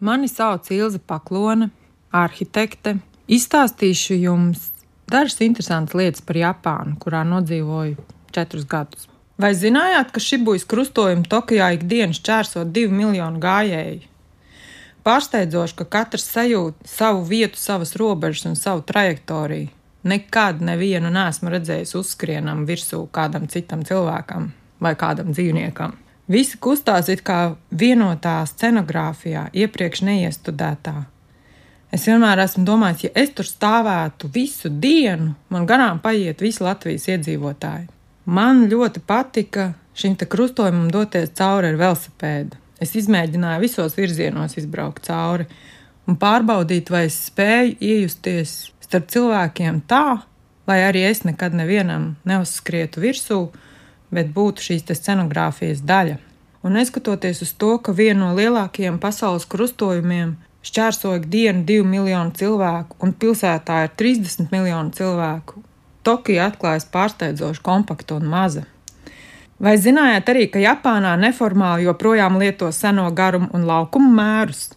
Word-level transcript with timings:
Mani 0.00 0.28
sauc 0.28 0.70
Ilza 0.70 1.00
Paklone, 1.02 1.72
arhitekte. 2.14 3.00
Izstāstīšu 3.28 4.14
jums 4.14 4.68
dažas 5.10 5.40
interesantas 5.42 5.96
lietas 5.98 6.22
par 6.22 6.38
Japānu, 6.38 6.94
kurā 7.02 7.24
nodzīvoju 7.26 7.98
četrus 8.30 8.68
gadus. 8.70 9.08
Vai 9.42 9.50
zinājāt, 9.58 10.12
ka 10.14 10.22
Šibujas 10.22 10.68
krustojuma 10.70 11.26
Tokijā 11.26 11.72
ikdienas 11.74 12.22
čērso 12.22 12.62
divu 12.62 12.94
miljonu 12.94 13.42
gājēju? 13.42 14.06
Pārsteidzoši, 15.02 15.78
ka 15.82 15.90
katrs 15.98 16.30
sajūt 16.30 16.86
savu 16.86 17.26
vietu, 17.26 17.58
savas 17.58 17.96
robežas 17.98 18.46
un 18.46 18.58
savu 18.58 18.86
trajektoriju. 18.86 19.72
Nekad 20.06 20.62
nevienu 20.62 21.10
nesmu 21.10 21.50
redzējis 21.50 21.98
uzskrienam 21.98 22.62
virsū 22.70 23.02
kādam 23.10 23.50
citam 23.50 23.82
cilvēkam 23.82 24.52
vai 24.78 24.94
kādam 24.94 25.34
dzīvniekam. 25.34 25.98
Visi 26.28 26.58
kustās 26.60 27.08
it 27.08 27.22
kā 27.24 27.54
vienotā 27.72 28.42
scenogrāfijā, 28.50 29.46
iepriekš 29.56 30.02
neiestudētā. 30.04 31.06
Es 31.88 32.04
vienmēr 32.04 32.42
esmu 32.42 32.66
domājis, 32.68 33.06
ja 33.06 33.10
es 33.16 33.30
tur 33.32 33.48
stāvētu 33.48 34.28
visu 34.34 34.68
dienu, 34.68 35.32
man 35.48 35.64
garām 35.68 36.02
paiet 36.04 36.42
visi 36.44 36.60
Latvijas 36.60 37.08
iedzīvotāji. 37.08 37.88
Man 38.28 38.66
ļoti 38.68 39.00
patika 39.08 39.70
šim 39.96 40.18
te 40.20 40.28
krustojumam 40.28 40.90
doties 40.92 41.32
cauri 41.38 41.70
ar 41.72 41.78
velosipēdu. 41.80 42.60
Es 42.78 42.92
izmēģināju 43.00 43.62
visos 43.64 43.96
virzienos 43.96 44.58
izbraukt 44.60 45.08
cauri 45.08 45.48
un 46.08 46.18
pārbaudīt, 46.20 46.92
vai 46.92 47.06
es 47.08 47.16
spēju 47.30 47.78
iejusties 47.80 48.52
starp 48.84 49.08
cilvēkiem 49.14 49.80
tā, 49.88 50.20
lai 50.68 50.78
arī 50.84 51.06
es 51.08 51.24
nekad 51.24 51.56
nevienam 51.56 52.12
neuzskrietu 52.28 53.00
virsū, 53.00 53.40
bet 54.14 54.32
būtu 54.34 54.64
šīs 54.64 54.86
scenogrāfijas 54.88 55.84
daļa. 55.86 56.18
Un 56.62 56.74
neskatoties 56.74 57.42
uz 57.42 57.52
to, 57.54 57.76
ka 57.78 57.92
vienu 57.92 58.26
no 58.26 58.34
lielākajiem 58.36 58.98
pasaules 58.98 59.46
krustojumiem 59.46 60.36
šķērso 60.66 61.14
ikdienu 61.20 61.62
divu 61.64 61.86
miljonu 61.86 62.34
cilvēku, 62.34 62.98
un 63.02 63.14
pilsētā 63.14 63.84
ir 63.86 63.94
30 64.00 64.50
miljoni 64.52 64.94
cilvēku, 64.96 65.62
Tokija 66.02 66.48
atklājas 66.48 66.86
pārsteidzoši 66.88 67.62
kompakta 67.62 68.16
un 68.16 68.28
maza. 68.32 68.64
Vai 69.60 69.74
zinājāt 69.76 70.28
arī, 70.30 70.44
ka 70.52 70.60
Japānā 70.62 71.16
neformāli 71.18 71.84
joprojām 71.88 72.38
lieto 72.38 72.70
seno 72.72 73.08
garumu 73.12 73.50
un 73.52 73.66
laukumu 73.68 74.10
mērus? 74.14 74.68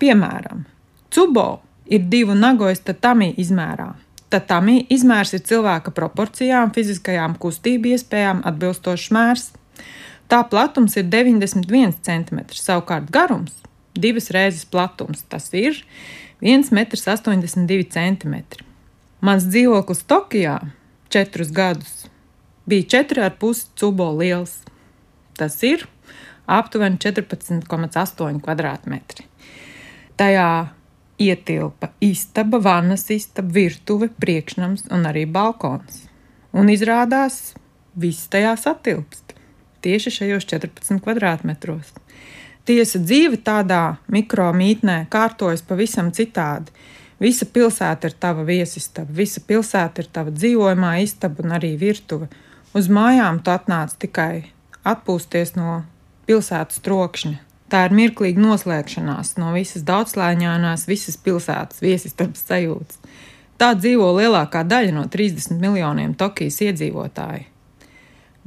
Piemēram, 0.00 0.64
Cubo 1.12 1.60
ir 1.86 2.08
divu 2.08 2.34
nagojas 2.34 2.80
tatami 2.80 3.34
izmērā, 3.38 3.90
Tatami 4.32 4.86
izmērs 4.88 5.34
ir 5.36 5.42
cilvēka 5.44 5.92
proporcijām, 5.92 6.70
fiziskajām 6.72 7.34
kustību 7.40 7.90
iespējām 7.92 8.40
atbilstošs 8.48 9.10
mērs. 9.12 9.50
Tā 10.32 10.38
platums 10.48 10.96
ir 10.96 11.10
91 11.12 11.98
cm, 12.00 12.38
savukārt 12.56 13.10
garums- 13.12 13.52
divas 14.04 14.30
reizes 14.32 14.64
platums. 14.64 15.24
Tas 15.28 15.50
ir 15.52 15.84
1,82 16.40 17.84
cm. 17.92 18.64
Mans 19.20 19.44
dzīvoklis 19.44 20.02
Tokijā 20.08 20.56
četrus 21.12 21.52
gadus 21.52 22.06
bija 22.66 22.88
4,5 23.04 23.66
cubo 23.76 24.08
liels. 24.16 24.62
Tas 25.36 25.62
ir 25.62 25.86
aptuveni 26.46 26.96
14,8 26.96 28.40
km2. 28.40 29.26
Tajā 30.16 30.48
ietilpa 31.20 31.92
istaba, 32.00 32.58
vannas 32.62 33.08
istaba, 33.10 33.52
virtuve, 33.52 34.08
priekšnams 34.20 34.88
un 34.90 35.06
arī 35.10 35.26
balkons. 35.26 36.06
Un 36.52 36.68
izrādās, 36.72 37.54
viss 37.96 38.28
tajā 38.32 38.56
satilpst 38.60 39.32
tieši 39.82 40.10
šajos 40.10 40.46
14 40.46 41.02
kvadrātmetros. 41.02 41.92
Tiesa 42.64 43.00
dzīve 43.02 43.40
tādā 43.42 43.96
mikromītnē 44.14 45.06
kārtojas 45.10 45.64
pavisam 45.66 46.12
citādi. 46.14 46.70
Visa 47.22 47.46
pilsēta 47.46 48.10
ir 48.10 48.14
tava 48.18 48.44
viesistaba, 48.46 49.10
visa 49.14 49.42
pilsēta 49.46 50.02
ir 50.02 50.10
tava 50.14 50.30
dzīvojamā 50.34 50.96
istaba 51.02 51.42
un 51.42 51.54
arī 51.58 51.74
virtuve. 51.78 52.28
Uz 52.74 52.88
mājām 52.90 53.42
tu 53.42 53.50
atnāc 53.54 53.94
tikai 53.98 54.50
atpūsties 54.86 55.54
no 55.58 55.82
pilsētas 56.26 56.82
trokšņa, 56.82 57.36
Tā 57.72 57.86
ir 57.88 57.94
mirklīga 57.96 58.36
noslēgšanās 58.36 59.38
no 59.40 59.54
visas 59.54 59.86
daudzslāņānās, 59.88 60.84
visas 60.90 61.16
pilsētas 61.16 61.80
viesistabas 61.80 62.42
sajūtas. 62.44 62.98
Tā 63.56 63.70
dzīvo 63.78 64.10
lielākā 64.18 64.60
daļa 64.68 64.92
no 64.92 65.06
30 65.08 65.56
miljoniem 65.62 66.12
Tokijas 66.20 66.60
iedzīvotāju. 66.66 67.46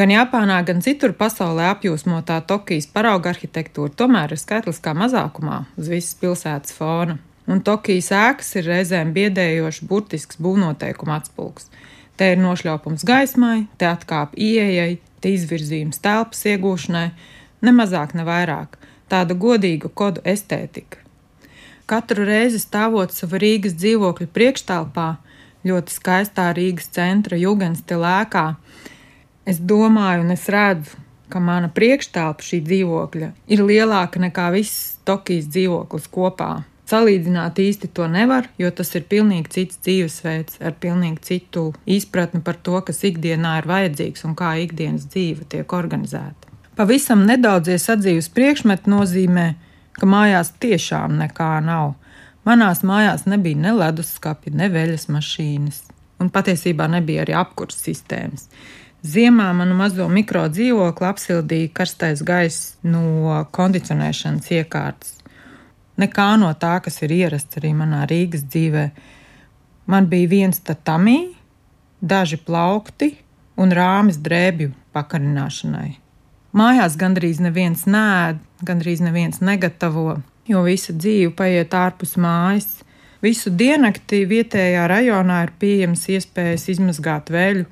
Gan 0.00 0.14
Japānā, 0.14 0.60
gan 0.64 0.80
citur 0.80 1.12
pasaulē 1.18 1.66
apjūsmotā 1.74 2.38
Tokijas 2.48 2.88
parauga 2.94 3.34
arhitektūra 3.34 3.92
tomēr 3.92 4.32
ir 4.32 4.40
skaitliskā 4.40 4.94
mazākumā 4.96 5.64
uz 5.76 5.92
visas 5.92 6.16
pilsētas 6.22 6.72
fona, 6.78 7.18
un 7.50 7.60
Tokijas 7.66 8.12
ēkas 8.16 8.54
ir 8.56 8.70
reizēm 8.70 9.12
biedējošs, 9.12 9.84
burtisks 9.90 10.40
būvnoteikuma 10.40 11.20
atspulgs. 11.20 11.68
Te 12.16 12.32
ir 12.32 12.40
nošļaupums 12.40 13.04
gaismai, 13.04 13.66
te 13.76 13.90
atkāp 13.90 14.32
ieejai, 14.38 15.00
te 15.20 15.36
izvirzījums 15.36 16.00
telpas 16.00 16.46
iegūšanai, 16.54 17.08
ne 17.66 17.80
mazāk, 17.82 18.16
ne 18.16 18.24
vairāk 18.24 18.79
tāda 19.10 19.34
godīga 19.34 19.90
kodu 19.94 20.22
estētika. 20.24 21.02
Katru 21.90 22.24
reizi 22.28 22.60
stāvot 22.62 23.10
savā 23.10 23.40
Rīgas 23.42 23.74
dzīvokļa 23.74 24.28
priekšstāvā, 24.30 25.08
ļoti 25.66 25.94
skaistā 25.96 26.50
Rīgas 26.54 26.86
centra 26.94 27.38
jūgenstila 27.40 28.20
ēkā, 28.22 28.46
es 29.50 29.58
domāju 29.58 30.24
un 30.24 30.34
es 30.36 30.46
redzu, 30.54 30.98
ka 31.30 31.42
mana 31.42 31.70
priekšstāvja 31.74 32.46
šī 32.46 32.60
dzīvokļa 32.66 33.30
ir 33.54 33.62
lielāka 33.66 34.22
nekā 34.22 34.50
viss 34.54 34.98
Tokijas 35.06 35.50
dzīvoklis 35.50 36.10
kopā. 36.14 36.50
Salīdzināt 36.90 37.60
īsti 37.62 37.92
to 37.94 38.08
nevar, 38.10 38.48
jo 38.58 38.70
tas 38.74 38.90
ir 38.98 39.04
pilnīgi 39.10 39.52
cits 39.54 39.78
dzīvesveids, 39.86 40.58
ar 40.58 40.74
pilnīgi 40.82 41.22
citu 41.28 41.68
izpratni 41.86 42.42
par 42.42 42.58
to, 42.58 42.80
kas 42.86 43.04
ikdienā 43.06 43.60
ir 43.60 43.70
vajadzīgs 43.70 44.26
un 44.26 44.34
kā 44.38 44.56
ikdienas 44.64 45.06
dzīve 45.12 45.46
tiek 45.54 45.74
organizēta. 45.78 46.49
Pavisam 46.80 47.26
nedaudzie 47.28 47.74
sadzīves 47.76 48.30
priekšmeti 48.32 48.88
nozīmē, 48.88 49.42
ka 49.92 50.06
mājās 50.08 50.54
tiešām 50.62 51.18
nekā 51.18 51.58
nav. 51.60 51.90
Manās 52.48 52.80
mājās 52.88 53.26
nebija 53.28 53.58
ne 53.66 53.74
leduskapja, 53.76 54.54
ne 54.56 54.70
veļas 54.72 55.04
mašīnas, 55.12 55.82
un 56.24 56.32
patiesībā 56.32 56.86
nebija 56.88 57.26
arī 57.26 57.36
apkurss 57.36 57.84
sistēmas. 57.84 58.48
Ziemā 59.04 59.50
manu 59.60 59.76
mazo 59.76 60.08
mikro 60.08 60.46
dzīvokli 60.48 61.10
apsildīja 61.10 61.74
karstais 61.76 62.24
gaiss 62.24 62.72
no 62.80 63.44
kondicionēšanas 63.52 64.48
iekārtas. 64.62 65.18
Nekā 66.00 66.32
no 66.40 66.48
tā, 66.56 66.78
kas 66.80 66.96
ir 67.04 67.12
ierasts 67.12 67.60
arī 67.60 67.76
manā 67.76 68.06
Rīgas 68.08 68.48
dzīvē. 68.48 68.90
Man 69.84 70.08
bija 70.08 70.32
viens 70.32 70.64
tatami, 70.64 71.26
daži 72.00 72.40
plaukti 72.40 73.18
un 73.60 73.76
rāmis 73.76 74.16
drēbju 74.16 74.78
pakarināšanai. 74.96 75.99
Mājās 76.50 76.96
gandrīz 76.98 77.38
neviens 77.38 77.84
nēd, 77.86 78.40
gandrīz 78.66 78.98
neviens 79.04 79.38
negatavo, 79.38 80.16
jo 80.50 80.62
visa 80.66 80.90
dzīve 80.90 81.30
paiet 81.38 81.76
ārpus 81.78 82.16
mājas. 82.18 82.80
Visu 83.22 83.52
diennakti 83.54 84.24
vietējā 84.26 84.88
rajonā 84.90 85.44
ir 85.44 85.52
pieejams 85.62 86.08
iespējas 86.10 86.66
izmazgāt 86.74 87.30
veļu, 87.30 87.68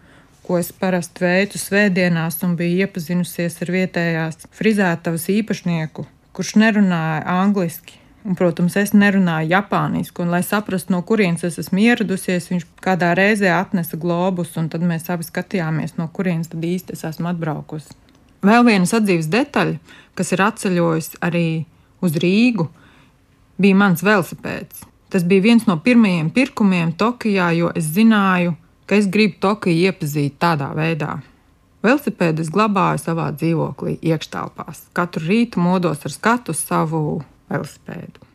ko 0.47 0.61
es 0.61 0.71
parasti 0.71 1.27
veicu 1.27 1.59
svētdienās, 1.59 2.39
un 2.47 2.55
biju 2.61 2.87
iepazinusies 2.87 3.59
ar 3.65 3.75
vietējās 3.75 4.47
frizētavas 4.55 5.27
īpašnieku, 5.35 6.07
kurš 6.37 6.55
nerunāja 6.63 7.25
angliski. 7.35 7.99
Un, 8.29 8.37
protams, 8.39 8.77
es 8.79 8.93
nerunāju 8.95 9.57
japāniski, 9.57 10.23
un, 10.23 10.31
lai 10.31 10.45
saprastu, 10.47 10.93
no 10.95 11.03
kurienes 11.07 11.47
es 11.49 11.59
esmu 11.63 11.83
ieradusies, 11.83 12.51
viņš 12.53 12.67
kādā 12.85 13.11
reizē 13.19 13.51
atnesa 13.57 13.99
globus, 13.99 14.55
un 14.61 14.69
tad 14.71 14.85
mēs 14.87 15.09
abi 15.11 15.27
skatījāmies, 15.27 15.97
no 15.99 16.11
kurienes 16.13 16.53
tad 16.53 16.67
īsti 16.67 16.95
es 16.95 17.07
esmu 17.09 17.33
atbraukusi. 17.33 17.97
Vēl 18.45 18.67
viena 18.67 18.87
sadzīves 18.87 19.31
detaļa, 19.33 19.79
kas 20.15 20.35
ir 20.35 20.43
atceļojusi 20.45 21.19
arī 21.27 21.49
uz 22.05 22.19
Rīgu, 22.23 22.69
bija 23.59 23.79
mans 23.79 24.05
velosipēds. 24.07 24.85
Tas 25.09 25.25
bija 25.25 25.47
viens 25.49 25.65
no 25.67 25.79
pirmajiem 25.83 26.29
pirkumiem 26.31 26.93
Tokijā, 27.01 27.49
jo 27.57 27.73
es 27.75 27.89
zināju, 27.97 28.55
ka 28.87 28.99
es 28.99 29.09
gribu 29.11 29.41
Tokiju 29.43 29.89
iepazīt 29.89 30.39
tādā 30.43 30.71
veidā. 30.77 31.17
Velosipēdu 31.83 32.43
es 32.45 32.53
glabāju 32.53 33.01
savā 33.03 33.29
dzīvoklī, 33.35 33.97
iekštelpās. 34.03 34.89
Katru 34.95 35.25
rītu 35.31 35.63
modos 35.63 36.05
ar 36.05 36.15
skatu 36.15 36.55
savu 36.55 37.21
velosipēdu. 37.51 38.28